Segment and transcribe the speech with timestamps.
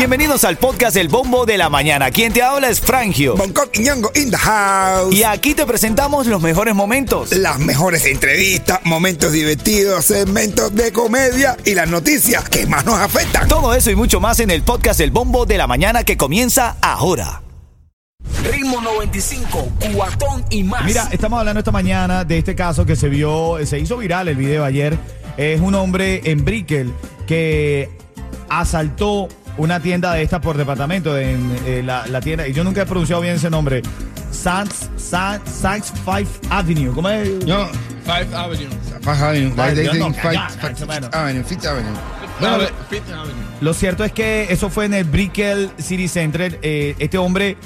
[0.00, 2.10] Bienvenidos al podcast El Bombo de la Mañana.
[2.10, 3.36] Quien te habla es Frangio.
[3.36, 5.14] Bangkok y Ñongo in the house.
[5.14, 7.32] Y aquí te presentamos los mejores momentos.
[7.32, 13.46] Las mejores entrevistas, momentos divertidos, segmentos de comedia y las noticias que más nos afectan.
[13.46, 16.76] Todo eso y mucho más en el podcast El Bombo de la Mañana que comienza
[16.80, 17.42] ahora.
[18.50, 20.84] Ritmo 95, cuatón y más.
[20.84, 24.36] Mira, estamos hablando esta mañana de este caso que se vio, se hizo viral el
[24.36, 24.96] video ayer.
[25.36, 26.92] Es un hombre en Brickell
[27.26, 27.99] que
[28.50, 32.82] asaltó una tienda de estas por departamento, en eh, la, la tienda, y yo nunca
[32.82, 33.82] he pronunciado bien ese nombre.
[34.30, 37.44] Saks, Saks, Saks Five Avenue, ¿cómo es?
[37.46, 37.66] No,
[38.04, 38.68] Five Avenue.
[39.00, 39.50] Five Avenue.
[40.86, 41.08] Bueno.
[41.12, 41.92] Avenue, Fifth Avenue.
[42.40, 43.04] Bueno, Fifth.
[43.60, 46.58] Lo cierto es que eso fue en el Brickell City Center.
[46.62, 47.56] Eh, este hombre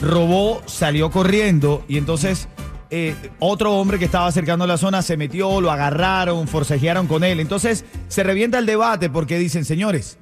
[0.00, 2.48] robó, salió corriendo y entonces
[2.90, 7.24] eh, otro hombre que estaba acercando a la zona se metió, lo agarraron, forcejearon con
[7.24, 7.40] él.
[7.40, 10.18] Entonces se revienta el debate porque dicen, señores,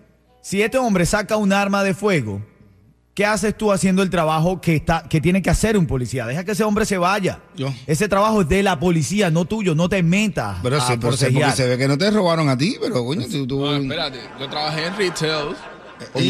[0.47, 2.41] si este hombre saca un arma de fuego,
[3.15, 6.25] ¿qué haces tú haciendo el trabajo que, está, que tiene que hacer un policía?
[6.25, 7.41] Deja que ese hombre se vaya.
[7.57, 7.75] Yo.
[7.89, 10.59] Ese trabajo es de la policía, no tuyo, no te metas.
[10.63, 11.51] Pero sí, forcejear.
[11.51, 14.21] porque se ve que no te robaron a ti, pero coño, tú, tú- No, espérate,
[14.39, 15.57] yo trabajé en retail.
[16.15, 16.21] Ok.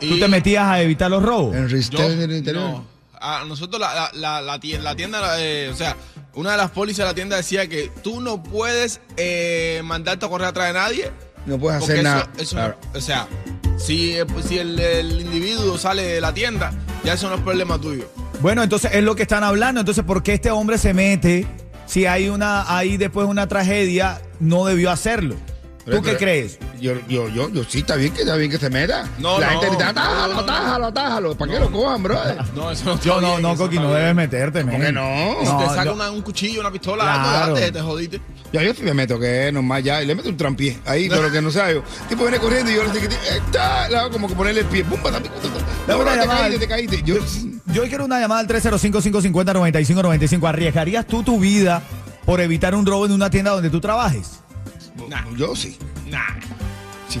[0.00, 1.56] Y- ¿Tú te metías a evitar los robos?
[1.56, 2.68] en Yo, retail del interior.
[2.70, 2.84] no.
[3.18, 5.96] A nosotros la, la, la, la tie- la tienda, eh, o sea,
[6.34, 10.28] una de las pólizas de la tienda decía que tú no puedes eh, mandarte a
[10.28, 11.10] correr atrás de nadie.
[11.46, 12.28] No puedes hacer eso- nada.
[12.38, 12.76] eso Claro.
[12.94, 13.26] o sea,
[13.84, 16.72] si, eh, pues, si el, el individuo sale de la tienda,
[17.04, 18.08] ya eso no es problema tuyo.
[18.40, 19.80] Bueno, entonces es lo que están hablando.
[19.80, 21.46] Entonces, ¿por qué este hombre se mete?
[21.86, 25.36] Si hay una, hay después una tragedia, no debió hacerlo.
[25.84, 26.58] ¿Tú qué crees?
[26.84, 29.08] Yo, yo, yo, yo sí, está bien que está bien que se meta.
[29.18, 31.34] No, La no, gente atájalo, atájalo, atájalo.
[31.34, 32.36] ¿Para qué lo cojan, brother?
[32.54, 35.34] No, eso no está Yo no, no, Coqui, no debes meterte, ¿Por qué no?
[35.40, 37.46] Si No, te saca yo- una- un cuchillo, una pistola, Claro.
[37.46, 38.20] no, te, te jodiste.
[38.52, 41.08] Ya yo sí me meto, que es normal ya, y le meto un trampié ahí,
[41.08, 44.28] pero que no sabe tipo viene corriendo y yo le digo, está, le hago como
[44.28, 45.30] que ponerle el pie, pum, una te
[46.26, 47.02] caíste, te caíste.
[47.02, 47.16] Yo,
[47.72, 50.46] Yo quiero una llamada al 305-550-9595.
[50.46, 51.80] ¿Arriesgarías tú tu vida
[52.26, 54.40] por evitar un robo en una tienda donde tú trabajes?
[55.08, 55.24] Nah.
[55.36, 55.76] yo sí.
[56.10, 56.20] Nah.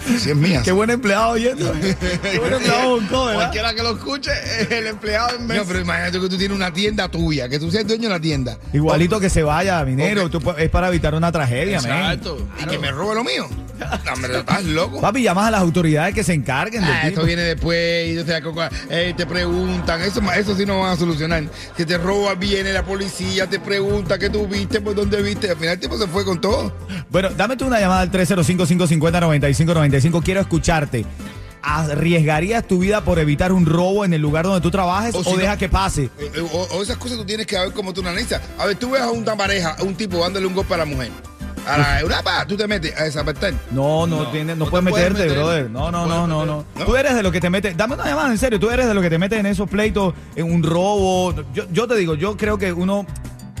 [0.00, 0.62] Si, si es mía.
[0.64, 1.72] Qué buen empleado oyendo.
[1.80, 3.34] Qué buen empleado, ¿verdad?
[3.34, 4.30] Cualquiera que lo escuche,
[4.70, 7.70] el empleado en vez No, pero imagínate que tú tienes una tienda tuya, que tú
[7.70, 8.58] seas dueño de la tienda.
[8.72, 10.24] Igualito que se vaya, minero.
[10.24, 10.30] Ok.
[10.30, 11.76] Tú es para evitar una tragedia.
[11.76, 12.46] Exacto.
[12.62, 13.48] Y que me robe lo mío.
[14.14, 15.00] Hombre, estás loco.
[15.00, 18.24] Papi, llamas a las autoridades que se encarguen del Ah, esto viene después y o
[18.26, 18.54] sea, co-
[18.90, 21.44] eh, te preguntan, eso, eso sí no van a solucionar.
[21.76, 25.50] Que te roba, viene la policía, te pregunta qué tú viste, por dónde viste.
[25.50, 26.72] Al final el tipo se fue con todo.
[27.10, 30.22] Bueno, dame tú una llamada al 305-550-9595.
[30.22, 31.04] Quiero escucharte.
[31.66, 35.24] ¿Arriesgarías tu vida por evitar un robo en el lugar donde tú trabajes O o,
[35.24, 36.10] si no- deja que pase?
[36.18, 38.42] Eh, eh, O, o esas cosas tú tienes que ver cómo tú analizas.
[38.58, 40.84] A ver, tú ves a una pareja, a un tipo dándole un golpe a la
[40.84, 41.10] mujer.
[41.66, 43.52] A la, una pa, tú te metes a desapertar.
[43.70, 45.38] No, no, No, tiene- no, no puedes te puedes meterte, meter.
[45.42, 45.70] brother.
[45.70, 46.64] No, no, No no, no.
[46.84, 47.76] Tú eres de lo que te metes.
[47.76, 48.60] Dame una llamada, en serio.
[48.60, 51.34] Tú eres de lo que te metes en esos pleitos, en un robo.
[51.54, 53.06] Yo, yo te digo, yo creo que uno.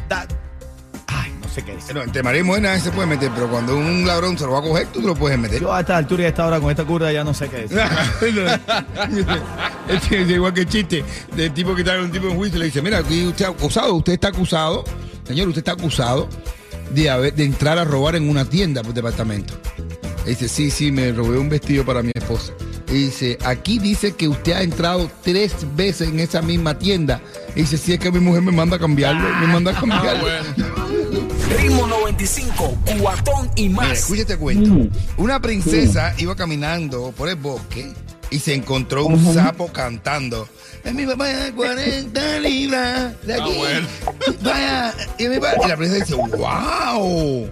[0.08, 0.26] da-
[1.06, 1.94] Ay, no sé qué decir.
[1.94, 4.62] No, entre mujer nadie se puede meter, pero cuando un ladrón se lo va a
[4.62, 5.60] coger, tú te lo puedes meter.
[5.60, 7.68] Yo a esta altura y a esta hora con esta curva ya no sé qué
[7.68, 7.78] decir.
[9.88, 11.04] es igual que el chiste
[11.34, 13.56] del tipo que está un tipo en juicio y le dice, mira, aquí usted está
[13.56, 14.84] acusado, usted está acusado,
[15.26, 16.28] señor, usted está acusado
[16.90, 19.54] de, haber- de entrar a robar en una tienda por departamento.
[20.26, 22.52] Y dice, sí, sí, me robé un vestido para mi esposa.
[22.88, 27.20] Y dice, aquí dice que usted ha entrado tres veces en esa misma tienda.
[27.56, 29.80] Y dice, sí, es que mi mujer me manda a cambiarlo, me manda a Ah,
[29.80, 30.26] cambiarlo.
[31.58, 33.92] Ritmo 95, cuatón y más.
[33.98, 34.88] escucha este cuento.
[35.16, 37.92] Una princesa iba caminando por el bosque
[38.34, 40.48] y se encontró un sapo cantando.
[40.82, 43.54] Es mi papá de 40 libras de aquí.
[43.56, 43.86] bueno.
[44.42, 47.48] Vaya, y, mi papá- y la princesa dice, wow,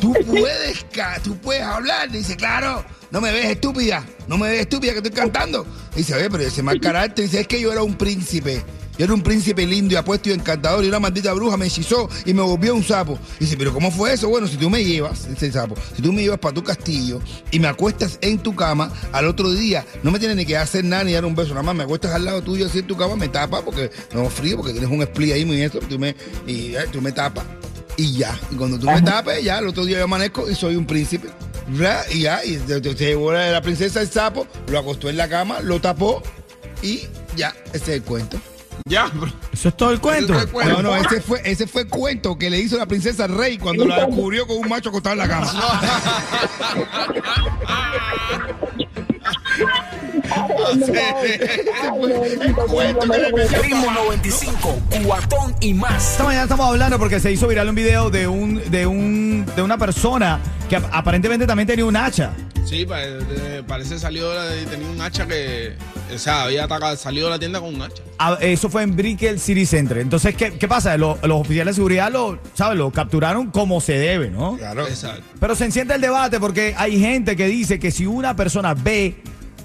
[0.00, 0.86] tú puedes,
[1.22, 2.10] tú puedes hablar.
[2.10, 5.66] Dice, claro, no me ves estúpida, no me ves estúpida que estoy cantando.
[5.94, 7.26] Dice, oye, pero ese mal carácter.
[7.26, 8.62] Dice, es que yo era un príncipe.
[8.96, 12.08] Yo era un príncipe lindo y apuesto y encantador y una maldita bruja me hechizó
[12.24, 13.18] y me volvió un sapo.
[13.40, 14.28] Dice, pero ¿cómo fue eso?
[14.28, 17.58] Bueno, si tú me llevas, el sapo, si tú me llevas para tu castillo y
[17.58, 21.04] me acuestas en tu cama, al otro día no me tienes ni que hacer nada
[21.04, 23.16] ni dar un beso, nada más me acuestas al lado tuyo así en tu cama,
[23.16, 26.14] me tapas porque no frío, porque tienes un split ahí muy eso, tú me,
[26.46, 27.44] y eh, tú me tapas
[27.96, 28.38] y ya.
[28.50, 31.28] Y cuando tú me tapes, ya, el otro día yo amanezco y soy un príncipe.
[31.66, 32.04] ¿verdad?
[32.10, 35.80] Y ya, y se llevó la princesa el sapo, lo acostó en la cama, lo
[35.80, 36.22] tapó
[36.82, 37.02] y
[37.36, 38.38] ya, ese es el cuento.
[38.86, 39.32] Ya, bro.
[39.50, 40.38] Eso es todo el cuento.
[40.38, 43.34] Es No, no, ese fue, ese fue el cuento que le hizo la princesa al
[43.34, 45.50] rey cuando la descubrió con un macho acostado en la cama.
[53.62, 56.12] Ritmo 95, cuatón y más.
[56.12, 59.62] Esta mañana estamos hablando porque se hizo viral un video de un de un de
[59.62, 60.38] una persona
[60.68, 62.30] que ap- aparentemente también tenía un hacha.
[62.64, 65.74] Sí, pa- de- parece salió y tenía un hacha que.
[66.14, 68.02] O sea, había atacado, salido de la tienda con un hacha.
[68.18, 69.98] Ah, Eso fue en Brickell City Center.
[69.98, 70.96] Entonces, ¿qué, qué pasa?
[70.96, 72.78] Lo- los oficiales de seguridad lo, ¿sabes?
[72.78, 74.56] Lo capturaron como se debe, ¿no?
[74.56, 74.86] Claro.
[74.88, 75.22] Exacto.
[75.38, 79.16] Pero se enciende el debate porque hay gente que dice que si una persona ve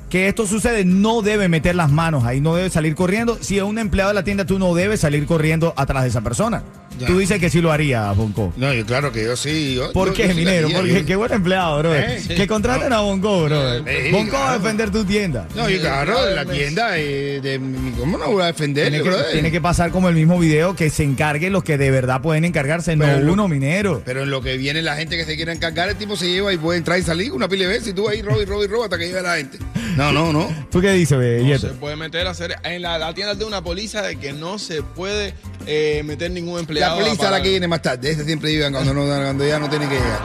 [0.10, 3.38] que esto sucede, no debe meter las manos ahí, no debe salir corriendo.
[3.42, 6.22] Si es un empleado de la tienda, tú no debes salir corriendo atrás de esa
[6.22, 6.63] persona.
[7.00, 7.07] Ya.
[7.07, 8.54] Tú dices que sí lo haría, Bonco.
[8.57, 9.75] No, yo claro que yo sí.
[9.75, 10.68] yo- ¿Por yo- qué, sí minero?
[10.69, 11.96] Porque yo- qué buen empleado, bro.
[11.96, 13.78] Eh, que contraten a Bonco, bro.
[13.80, 15.48] Sí, Bonco va a defender tu tienda.
[15.56, 17.60] No, yo claro, la tienda eh, de,
[17.98, 18.90] ¿Cómo no voy a defender?
[18.90, 21.90] Tiene que, tiene que pasar como el mismo video que se encarguen los que de
[21.92, 24.01] verdad pueden encargarse, Pero no lo- uno, minero.
[24.06, 26.51] Pero en lo que viene la gente que se quiere encargar, el tipo se lleva
[26.54, 28.63] y puede entrar y salir una pila de veces y tú ahí roba y roba
[28.63, 29.57] y roba hasta que llegue la gente.
[29.96, 30.48] No, no, no.
[30.72, 32.56] ¿Tú qué dices, be, No se puede meter a hacer.
[32.63, 35.34] En la, la tienda de una póliza de que no se puede
[35.66, 36.88] eh, meter ningún empleado.
[36.95, 38.12] Policía para- la que viene más tarde.
[38.12, 40.19] Este siempre llegan cuando, no, cuando ya no tiene que llegar.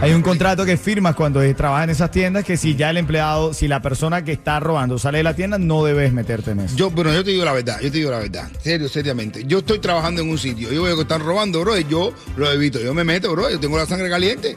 [0.00, 3.52] Hay un contrato que firmas cuando trabajas en esas tiendas que si ya el empleado,
[3.52, 6.76] si la persona que está robando sale de la tienda, no debes meterte en eso.
[6.76, 9.44] Yo, bueno, yo te digo la verdad, yo te digo la verdad, serio, seriamente.
[9.46, 12.50] Yo estoy trabajando en un sitio, yo veo que están robando, bro, y yo lo
[12.50, 14.56] evito, yo me meto, bro, yo tengo la sangre caliente.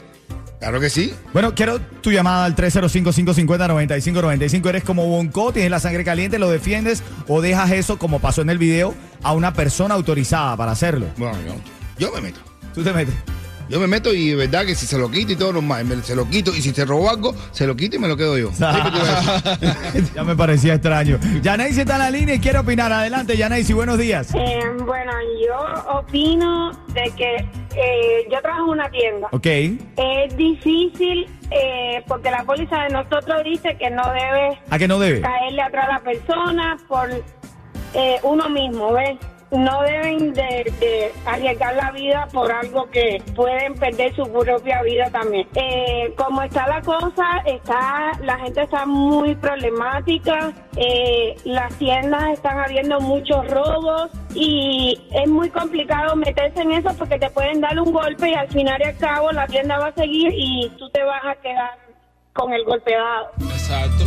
[0.64, 1.12] Claro que sí.
[1.34, 4.66] Bueno, quiero tu llamada al 305-550-9595.
[4.70, 8.48] Eres como Bonco, tienes la sangre caliente, lo defiendes o dejas eso, como pasó en
[8.48, 11.08] el video, a una persona autorizada para hacerlo.
[11.18, 11.52] Bueno, yo,
[11.98, 12.40] yo me meto.
[12.74, 13.14] Tú te metes.
[13.68, 16.02] Yo me meto y de verdad que si se lo quito y todo normal, me-
[16.02, 18.36] se lo quito y si se robó algo, se lo quito y me lo quedo
[18.38, 18.50] yo.
[20.14, 21.18] Ya me parecía extraño.
[21.42, 22.92] Yanaisi está en la línea y quiere opinar.
[22.92, 24.28] Adelante, Yanaisi, buenos días.
[24.34, 25.12] Eh, bueno,
[25.46, 27.36] yo opino de que
[27.76, 29.28] eh, yo trabajo en una tienda.
[29.32, 29.46] Ok.
[29.46, 34.98] Es difícil eh, porque la póliza de nosotros dice que no debe ¿A qué no
[34.98, 35.20] debe?
[35.20, 37.10] caerle atrás a la persona por
[37.94, 39.16] eh, uno mismo, ¿ves?
[39.54, 45.10] No deben de, de arriesgar la vida por algo que pueden perder su propia vida
[45.10, 45.46] también.
[45.54, 52.58] Eh, como está la cosa, está la gente está muy problemática, eh, las tiendas están
[52.58, 57.92] habiendo muchos robos y es muy complicado meterse en eso porque te pueden dar un
[57.92, 61.02] golpe y al final y al cabo la tienda va a seguir y tú te
[61.04, 61.78] vas a quedar
[62.32, 63.30] con el golpe dado.
[63.40, 64.04] Exacto.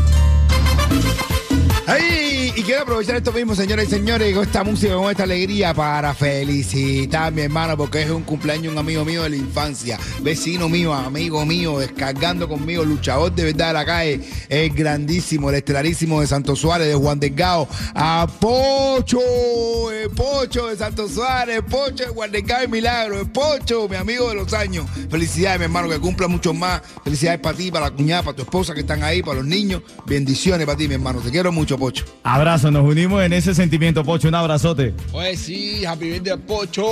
[1.88, 2.27] Ay,
[2.58, 6.16] y quiero aprovechar esto mismo, señores y señores, con esta música, con esta alegría para
[6.16, 10.68] felicitar a mi hermano, porque es un cumpleaños un amigo mío de la infancia, vecino
[10.68, 16.20] mío, amigo mío, descargando conmigo, luchador de verdad de la calle, el grandísimo, el estelarísimo
[16.20, 22.10] de Santo Suárez, de Juan Delgado, a Pocho, el Pocho de Santo Suárez, Pocho de
[22.10, 24.88] Juan Delgado y Milagro, el Pocho, mi amigo de los años.
[25.12, 26.82] Felicidades, mi hermano, que cumpla mucho más.
[27.04, 29.84] Felicidades para ti, para la cuñada, para tu esposa que están ahí, para los niños.
[30.08, 31.20] Bendiciones para ti, mi hermano.
[31.20, 32.04] Te quiero mucho, Pocho.
[32.48, 34.30] Abrazo, nos unimos en ese sentimiento, Pocho.
[34.30, 34.94] Un abrazote.
[35.12, 36.88] Pues sí, happy birthday Pocho.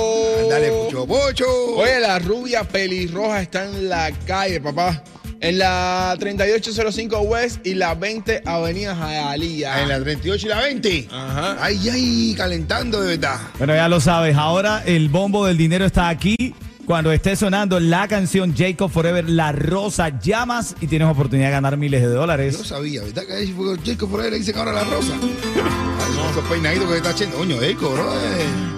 [0.50, 1.46] Dale, Pocho, Pocho.
[1.76, 5.02] Oye, la rubia pelirroja está en la calle, papá.
[5.40, 9.82] En la 3805 West y la 20 Avenida Hialeah.
[9.82, 11.08] En la 38 y la 20.
[11.10, 11.56] Ajá.
[11.58, 13.40] Ay, ay, calentando de verdad.
[13.56, 16.54] Bueno, ya lo sabes, ahora el bombo del dinero está aquí.
[16.86, 21.76] Cuando esté sonando la canción Jacob Forever, La Rosa, llamas y tienes oportunidad de ganar
[21.76, 22.56] miles de Yo dólares.
[22.64, 23.24] sabía, ¿verdad?
[23.26, 25.12] Que ahí fue Jacob ahí le dicen ahora la rosa.
[25.14, 27.38] Ay, no, esos peinaditos que está haciendo.
[27.38, 28.12] Coño, Jacob, bro.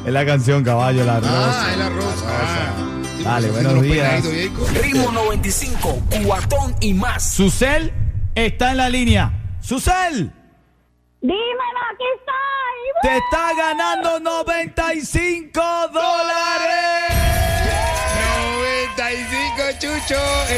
[0.07, 1.71] Es la canción, caballo, La Ah, Rosa.
[1.73, 2.25] es la rosa.
[2.27, 2.85] Ah.
[3.19, 4.25] Sí, Dale, buenos días.
[4.83, 7.31] Ritmo 95, cuatón y más.
[7.35, 7.93] Susel
[8.35, 9.33] está en la línea.
[9.61, 10.33] Susel,
[11.21, 13.11] Dímelo, aquí estoy.
[13.11, 15.61] te está ganando 95
[15.93, 16.38] dólares.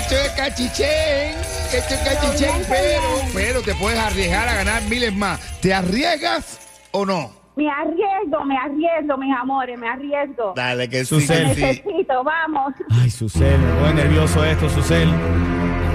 [0.01, 1.37] Esto es cachichén.
[1.75, 3.03] Esto es cachichén, pero,
[3.35, 5.39] pero te puedes arriesgar a ganar miles más.
[5.61, 6.59] ¿Te arriesgas
[6.91, 7.31] o no?
[7.55, 10.55] Me arriesgo, me arriesgo, mis amores, me arriesgo.
[10.57, 12.73] Dale, que sí, que Necesito, vamos.
[12.91, 15.11] Ay, Susel, me pone nervioso esto, Susel.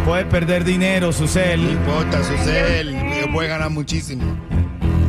[0.06, 1.62] Puedes perder dinero, No Susel.
[1.62, 2.96] importa, Susel.
[3.34, 4.24] Puedes ganar muchísimo.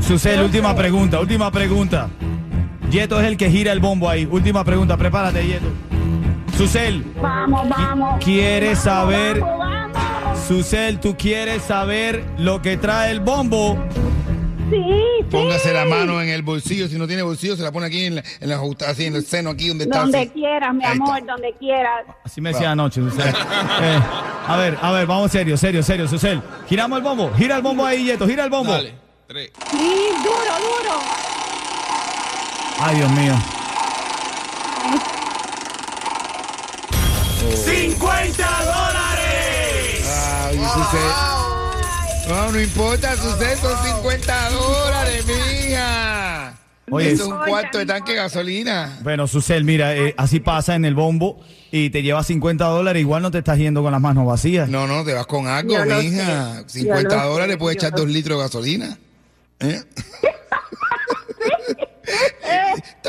[0.01, 2.09] Susel, última pregunta, última pregunta.
[2.91, 4.25] Yeto es el que gira el bombo ahí.
[4.25, 5.67] Última pregunta, prepárate, Yeto.
[6.57, 8.25] Susel, Vamos, vamos.
[8.25, 9.41] ¿Quieres Vamos, saber?
[9.41, 9.59] Vamos,
[9.93, 10.39] vamos.
[10.49, 13.77] Susel, ¿tú quieres saber lo que trae el bombo?
[14.71, 15.25] Sí, sí.
[15.31, 16.89] Póngase la mano en el bolsillo.
[16.89, 19.25] Si no tiene bolsillo, se la pone aquí en, la, en, la así, en el
[19.25, 20.01] seno, aquí donde está.
[20.01, 20.31] Donde así.
[20.31, 21.05] quieras, mi Ahí está.
[21.05, 22.05] amor, donde quieras.
[22.25, 23.35] Así me decía anoche, Susel.
[23.83, 24.01] Eh,
[24.49, 26.41] a ver, a ver, vamos serio, serio, serio, Susel.
[26.69, 28.73] Giramos el bombo, gira el bombo ahí, Yeto, gira el bombo.
[28.73, 28.95] Dale.
[29.27, 29.51] Tres.
[29.71, 31.01] Sí, duro, duro.
[32.81, 33.35] Ay, Dios mío.
[40.87, 42.29] Susel.
[42.29, 46.55] No, no importa, Susel, son 50 dólares, mija.
[46.91, 48.99] Oye, Eso es un cuarto de tanque de gasolina.
[49.03, 51.41] Bueno, Susel, mira, eh, así pasa en el bombo
[51.73, 54.69] y te lleva 50 dólares, igual no te estás yendo con las manos vacías.
[54.69, 56.63] No, no, te vas con algo, mija.
[56.69, 58.99] sé, 50 yo lo dólares puedes echar dos litros de gasolina.
[59.59, 59.83] ¿Eh?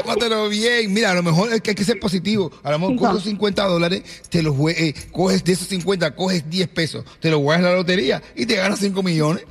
[0.01, 0.93] Tómatelo bien.
[0.93, 2.51] Mira, a lo mejor es que hay que ser positivo.
[2.63, 3.09] A lo mejor no.
[3.09, 7.41] esos 50 dólares, te los eh, coges de esos 50, coges 10 pesos, te los
[7.41, 9.45] juegas en la lotería y te ganas 5 millones.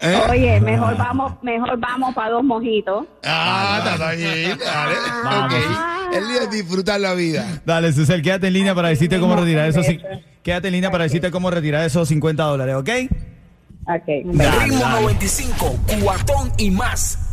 [0.00, 0.18] ¿Eh?
[0.30, 3.06] Oye, mejor vamos, mejor vamos para dos mojitos.
[3.22, 4.94] Ah, está bien, dale.
[5.24, 5.54] Vamos.
[5.54, 6.16] Ok.
[6.16, 7.60] El día es disfrutar la vida.
[7.66, 9.86] Dale, Susel, quédate en línea para decirte cómo retirar esos...
[10.42, 12.88] Quédate en línea para decirte cómo retirar esos 50 dólares, ¿ok?
[13.86, 14.06] Ok.
[14.06, 17.29] Ritmo 95, cuatón y más.